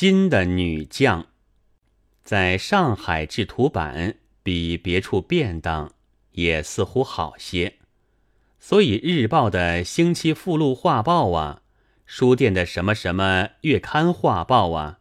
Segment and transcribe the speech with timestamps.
[0.00, 1.26] 新的女将，
[2.22, 5.92] 在上海制图版比别处便当，
[6.32, 7.74] 也似乎好些。
[8.58, 11.60] 所以日报的星期附录画报啊，
[12.06, 15.00] 书店的什么什么月刊画报啊，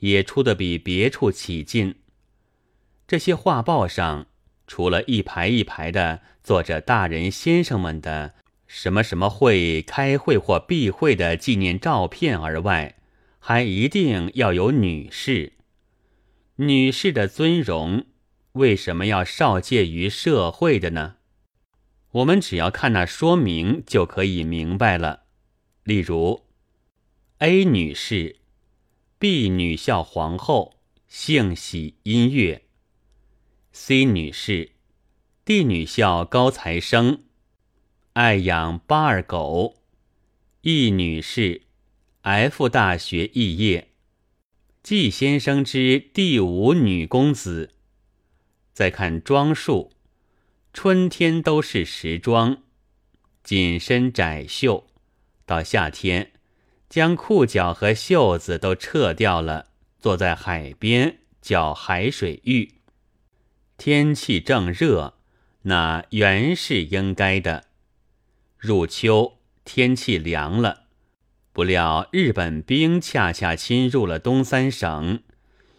[0.00, 1.94] 也出的比别处起劲。
[3.08, 4.26] 这些画报上，
[4.66, 8.34] 除了一排一排的坐着大人先生们的
[8.66, 12.95] 什么什么会、开会或闭会的纪念照片而外，
[13.48, 15.52] 还一定要有女士。
[16.56, 18.06] 女士的尊荣
[18.54, 21.18] 为什么要少介于社会的呢？
[22.10, 25.26] 我们只要看那说明就可以明白了。
[25.84, 26.42] 例如
[27.38, 28.40] ，A 女士
[29.20, 32.64] ，B 女校皇后，性喜音乐。
[33.70, 34.72] C 女士
[35.44, 37.22] ，D 女校高材生，
[38.14, 39.76] 爱养巴尔狗。
[40.62, 41.62] E 女士
[42.26, 43.92] ，F 大学肄业。
[44.82, 47.70] 季先生之第五女公子。
[48.72, 49.92] 再看装束，
[50.72, 52.64] 春天都是时装，
[53.44, 54.88] 紧身窄袖，
[55.44, 56.32] 到夏天
[56.88, 59.68] 将裤脚和袖子都撤掉了，
[60.00, 62.72] 坐在海边叫海水浴。
[63.78, 65.14] 天气正热，
[65.62, 67.66] 那原是应该的。
[68.58, 70.85] 入秋，天气凉了，
[71.56, 75.22] 不料日本兵恰恰侵入了东三省，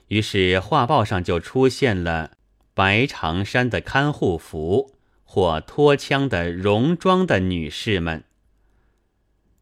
[0.08, 2.32] 于是画报上就出现了
[2.74, 8.24] 白长衫的看护服或脱枪的戎装的女士们。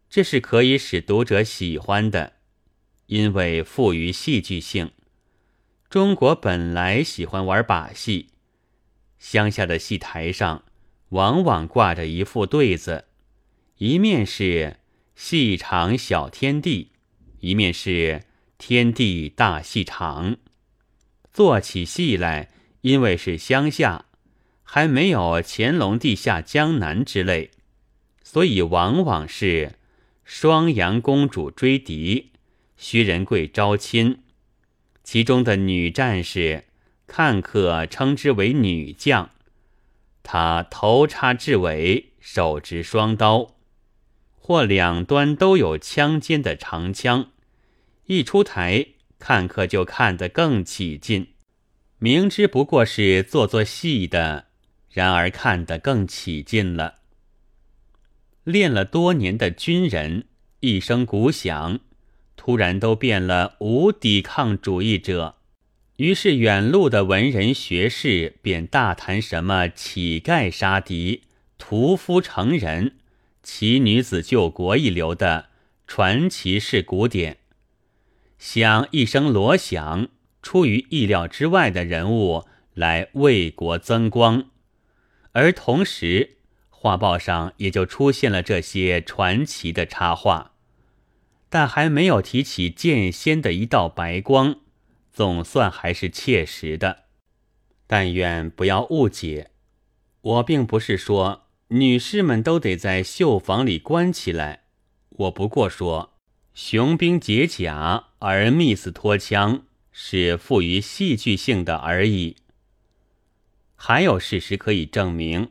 [0.10, 2.36] 这是可以使读者喜欢的，
[3.08, 4.92] 因为富于戏剧性。
[5.90, 8.30] 中国本来喜欢玩把戏，
[9.20, 10.64] 乡下的戏台上
[11.10, 13.04] 往往挂着一副对子，
[13.80, 14.78] 一面是
[15.16, 16.92] “戏场小天地”，
[17.40, 18.24] 一面是
[18.58, 20.38] “天地大戏场”。
[21.32, 24.06] 做起戏来，因为是乡下，
[24.64, 27.52] 还没有乾隆地下江南之类，
[28.24, 29.74] 所以往往是
[30.24, 32.32] 双阳公主追敌，
[32.78, 34.20] 薛仁贵招亲。
[35.04, 36.66] 其中的女战士，
[37.06, 39.30] 看客称之为女将。
[40.24, 43.55] 她头插雉尾，手执双刀，
[44.46, 47.32] 或两端都有枪尖的长枪。
[48.06, 51.30] 一出台，看客就看得更起劲。
[51.98, 54.46] 明知不过是做做戏的，
[54.92, 56.98] 然而看得更起劲了。
[58.44, 60.26] 练了多年的军人，
[60.60, 61.80] 一声鼓响。
[62.36, 65.38] 突然都变了无抵抗主义者，
[65.96, 71.24] 于是远路的文人学士便大谈什么乞丐杀敌、
[71.58, 72.98] 屠夫成人、
[73.46, 75.50] 奇女子救国一流的
[75.86, 77.38] 传奇式古典，
[78.40, 80.08] 想一声锣响，
[80.42, 84.46] 出于意料之外的人物来为国增光，
[85.34, 86.38] 而同时
[86.72, 90.54] 画报上也就出现了这些传奇的插画。
[91.48, 94.56] 但还没有提起剑仙的一道白光，
[95.14, 97.04] 总算还是切实的。
[97.86, 99.52] 但愿不要误解，
[100.22, 104.66] 我并不是说女士们都得在绣房里关起来，
[105.10, 106.14] 我不过说
[106.54, 112.38] 雄兵解甲而密斯脱枪是富于戏剧性的而已。
[113.76, 115.50] 还有事实可以证明：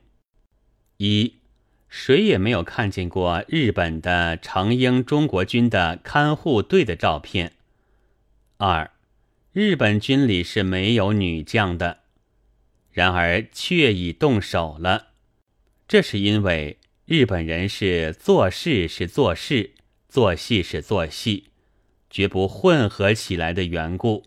[0.98, 1.34] 一。
[1.88, 7.52] 谁也没有看见过日本的成英中国军的看护队的照片。
[8.56, 8.90] 二，
[9.52, 11.98] 日本军里是没有女将的，
[12.90, 15.13] 然而却已动手了。
[15.86, 19.74] 这是因为日本人是做事是做事，
[20.08, 21.50] 做戏是做戏，
[22.08, 24.24] 绝不混合起来的缘故。